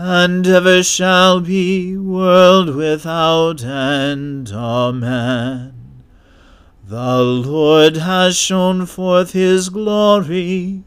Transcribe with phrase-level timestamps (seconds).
[0.00, 4.48] and ever shall be, world without end.
[4.52, 6.04] Amen.
[6.86, 10.84] The Lord has shown forth his glory.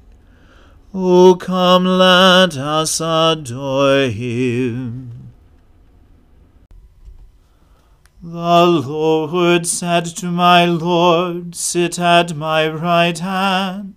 [0.94, 5.34] O come, let us adore him.
[8.24, 13.96] The Lord said to my Lord, Sit at my right hand,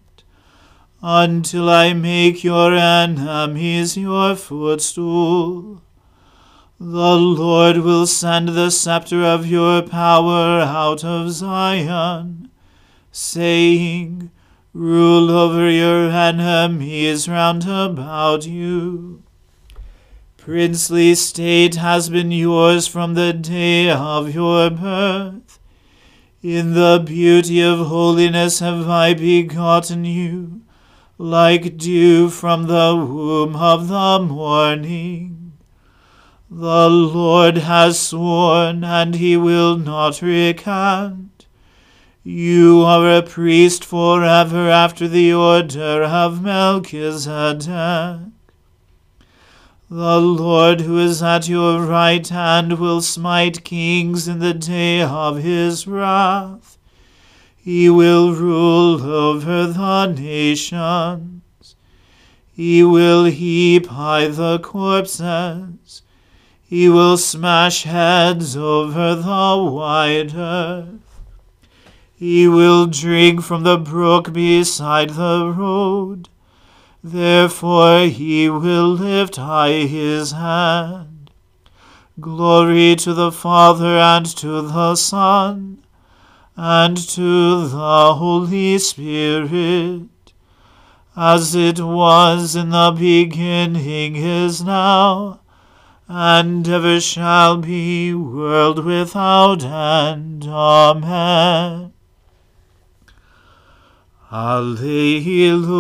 [1.07, 5.83] until I make your enemies your footstool.
[6.81, 12.49] The Lord will send the scepter of your power out of Zion,
[13.13, 14.31] saying,
[14.73, 19.23] Rule over your enemies round about you.
[20.39, 25.59] Princely state has been yours from the day of your birth.
[26.43, 30.64] In the beauty of holiness have I begotten you,
[31.19, 35.53] like dew from the womb of the morning.
[36.51, 41.47] The Lord has sworn, and he will not recant.
[42.23, 48.31] You are a priest forever after the order of Melchizedek.
[49.91, 55.39] The Lord who is at your right hand will smite kings in the day of
[55.39, 56.74] his wrath.
[57.65, 61.77] He will rule over the nations.
[62.53, 66.03] He will heap high the corpses.
[66.63, 71.23] He will smash heads over the wide earth.
[72.15, 76.29] He will drink from the brook beside the road.
[77.03, 81.31] Therefore he will lift high his hand.
[82.21, 85.84] Glory to the Father and to the Son
[86.57, 90.09] and to the Holy Spirit,
[91.17, 95.41] as it was in the beginning is now,
[96.07, 100.45] and ever shall be, world without end.
[100.47, 101.93] Amen.
[104.31, 105.71] Alleluia,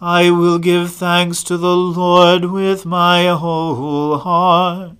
[0.00, 4.96] I will give thanks to the Lord with my whole heart.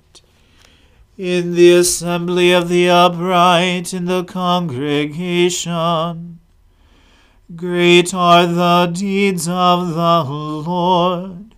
[1.19, 6.41] In the assembly of the upright, in the congregation,
[7.55, 11.55] great are the deeds of the Lord.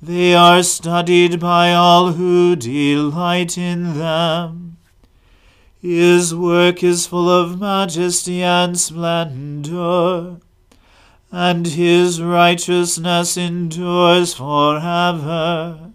[0.00, 4.76] They are studied by all who delight in them.
[5.80, 10.38] His work is full of majesty and splendor
[11.30, 15.92] and his righteousness endures forever.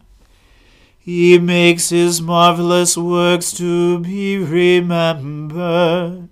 [1.03, 6.29] He makes his marvelous works to be remembered.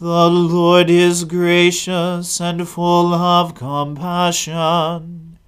[0.00, 5.38] The Lord is gracious and full of compassion.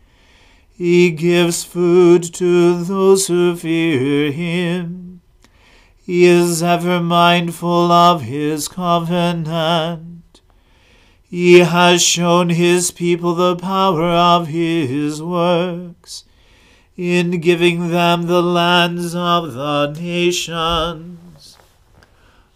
[0.71, 5.23] He gives food to those who fear him.
[5.97, 10.43] He is ever mindful of his covenant.
[11.23, 16.25] He has shown his people the power of his works,
[16.99, 21.57] in giving them the lands of the nations.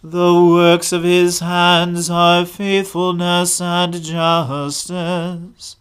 [0.03, 5.77] The works of his hands are faithfulness and justice.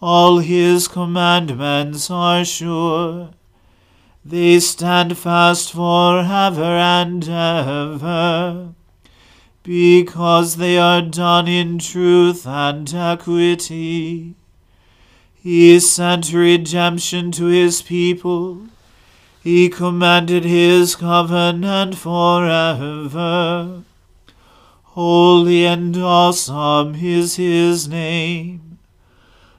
[0.00, 3.28] All his commandments are sure.
[4.24, 8.74] They stand fast forever and ever
[9.62, 14.34] because they are done in truth and equity.
[15.42, 18.68] He sent redemption to his people.
[19.42, 23.82] He commanded his covenant forever.
[24.84, 28.78] Holy and awesome is his name.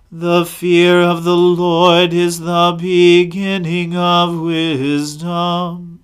[0.10, 6.00] The fear of the Lord is the beginning of wisdom.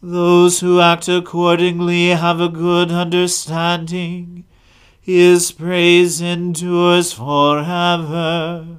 [0.00, 4.44] Those who act accordingly have a good understanding.
[5.00, 8.78] His praise endures forever.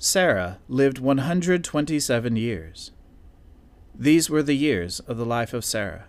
[0.00, 2.92] Sarah lived 127 years.
[3.92, 6.04] These were the years of the life of Sarah.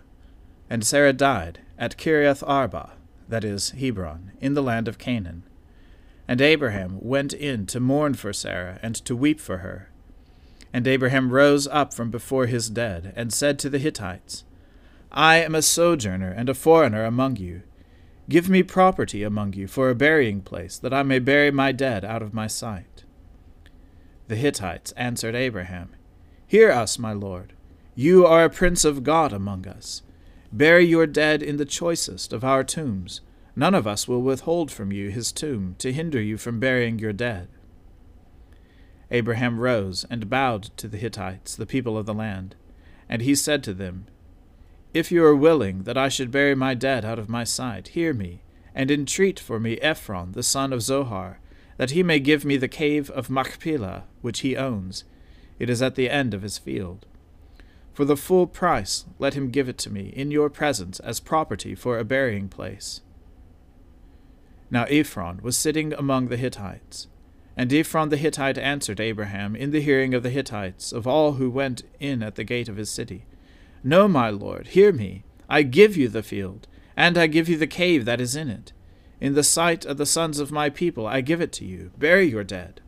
[0.70, 2.92] And Sarah died at Kiriath Arba,
[3.28, 5.42] that is, Hebron, in the land of Canaan.
[6.28, 9.90] And Abraham went in to mourn for Sarah and to weep for her.
[10.72, 14.44] And Abraham rose up from before his dead, and said to the Hittites,
[15.10, 17.62] I am a sojourner and a foreigner among you.
[18.28, 22.04] Give me property among you for a burying place, that I may bury my dead
[22.04, 22.86] out of my sight.
[24.30, 25.90] The Hittites answered Abraham,
[26.46, 27.52] Hear us, my lord.
[27.96, 30.02] You are a prince of God among us.
[30.52, 33.22] Bury your dead in the choicest of our tombs.
[33.56, 37.12] None of us will withhold from you his tomb, to hinder you from burying your
[37.12, 37.48] dead.
[39.10, 42.54] Abraham rose and bowed to the Hittites, the people of the land.
[43.08, 44.06] And he said to them,
[44.94, 48.14] if you are willing that I should bury my dead out of my sight, hear
[48.14, 48.42] me,
[48.76, 51.39] and entreat for me Ephron the son of Zohar,
[51.80, 55.04] that he may give me the cave of Machpelah, which he owns.
[55.58, 57.06] It is at the end of his field.
[57.94, 61.74] For the full price let him give it to me in your presence as property
[61.74, 63.00] for a burying place.
[64.70, 67.06] Now Ephron was sitting among the Hittites.
[67.56, 71.48] And Ephron the Hittite answered Abraham in the hearing of the Hittites, of all who
[71.48, 73.24] went in at the gate of his city,
[73.82, 75.24] no, my lord, hear me.
[75.48, 78.74] I give you the field, and I give you the cave that is in it.
[79.20, 81.92] In the sight of the sons of my people I give it to you.
[81.98, 82.80] Bury your dead.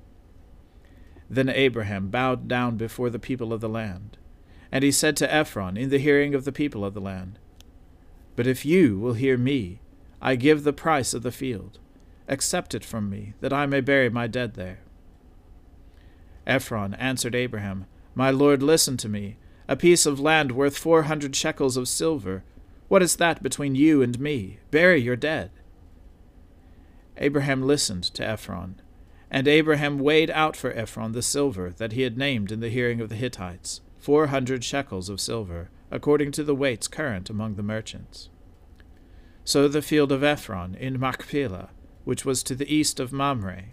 [1.29, 4.19] Then Abraham bowed down before the people of the land.
[4.71, 7.39] And he said to Ephron in the hearing of the people of the land,
[8.37, 9.81] But if you will hear me,
[10.21, 11.79] I give the price of the field.
[12.29, 14.81] Accept it from me, that I may bury my dead there.
[16.47, 19.37] Ephron answered Abraham, My lord, listen to me
[19.69, 22.45] a piece of land worth four hundred shekels of silver.
[22.89, 24.59] What is that between you and me?
[24.71, 25.51] Bury your dead.
[27.19, 28.81] Abraham listened to Ephron,
[29.31, 33.01] and Abraham weighed out for Ephron the silver that he had named in the hearing
[33.01, 37.63] of the Hittites, four hundred shekels of silver, according to the weights current among the
[37.63, 38.29] merchants.
[39.45, 41.71] So the field of Ephron in Machpelah,
[42.05, 43.73] which was to the east of Mamre,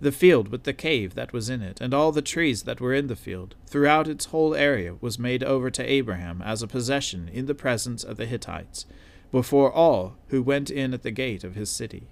[0.00, 2.94] the field with the cave that was in it, and all the trees that were
[2.94, 7.28] in the field, throughout its whole area, was made over to Abraham as a possession
[7.28, 8.86] in the presence of the Hittites,
[9.32, 12.06] before all who went in at the gate of his city.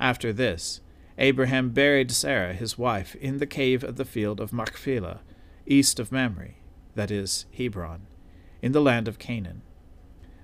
[0.00, 0.80] After this,
[1.18, 5.20] Abraham buried Sarah his wife in the cave of the field of Machpelah,
[5.66, 6.54] east of Mamre,
[6.94, 8.06] that is, Hebron,
[8.62, 9.60] in the land of Canaan.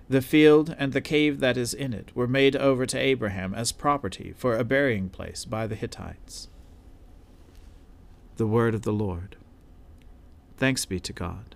[0.09, 3.73] The field and the cave that is in it were made over to Abraham as
[3.73, 6.49] property for a burying place by the Hittites.
[8.37, 9.37] The Word of the Lord.
[10.59, 11.56] Thanks be to God.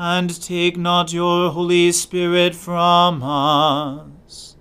[0.00, 4.54] and take not your Holy Spirit from us.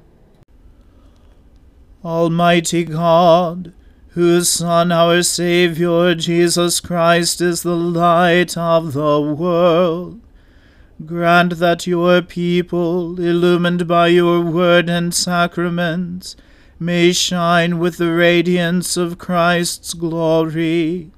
[2.03, 3.71] Almighty God,
[4.09, 10.19] whose Son, our Saviour, Jesus Christ, is the light of the world.
[11.05, 16.35] Grant that your people, illumined by your word and sacraments,
[16.79, 21.11] may shine with the radiance of Christ's glory,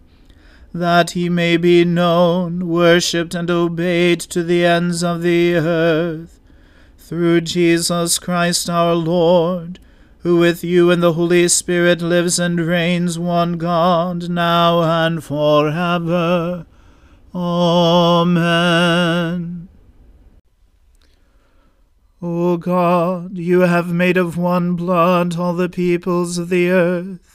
[0.79, 6.39] that he may be known, worshipped, and obeyed to the ends of the earth.
[6.97, 9.79] Through Jesus Christ our Lord,
[10.19, 16.65] who with you and the Holy Spirit lives and reigns one God, now and forever.
[17.33, 18.79] Amen.
[22.21, 27.28] O God, you have made of one blood all the peoples of the earth,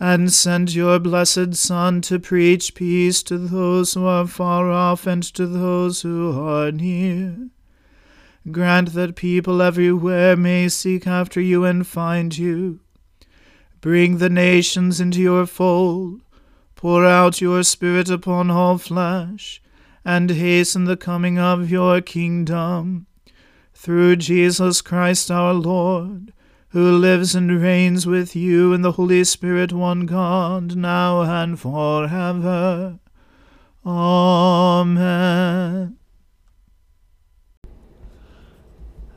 [0.00, 5.22] and sent your blessed Son to preach peace to those who are far off and
[5.34, 7.48] to those who are near.
[8.50, 12.80] Grant that people everywhere may seek after you and find you.
[13.80, 16.22] Bring the nations into your fold
[16.82, 19.62] Pour out your Spirit upon all flesh,
[20.04, 23.06] and hasten the coming of your kingdom.
[23.72, 26.32] Through Jesus Christ our Lord,
[26.72, 32.98] who lives and reigns with you in the Holy Spirit, one God, now and forever.
[33.84, 35.28] Amen.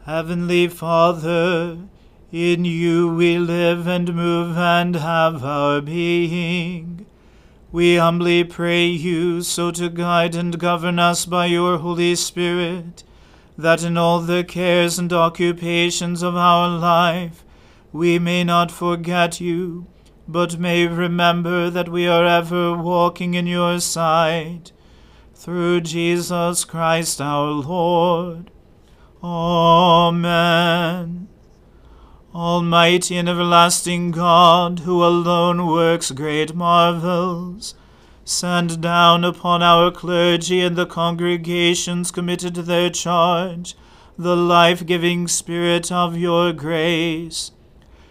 [0.04, 1.78] Heavenly Father,
[2.30, 7.06] in you we live and move and have our being.
[7.72, 13.06] We humbly pray you so to guide and govern us by your Holy Spirit,
[13.58, 17.45] that in all the cares and occupations of our life
[17.96, 19.88] we may not forget you,
[20.28, 24.74] but may remember that we are ever walking in your sight.
[25.34, 28.52] Through Jesus Christ our Lord.
[29.24, 31.30] Amen.
[32.34, 37.76] Almighty and everlasting God, who alone works great marvels,
[38.26, 43.78] send down upon our clergy and the congregations committed to their charge
[44.18, 47.52] the life giving Spirit of your grace.